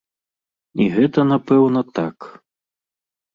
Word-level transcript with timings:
І 0.85 0.87
гэта, 0.95 1.25
напэўна, 1.33 1.81
так. 2.01 2.17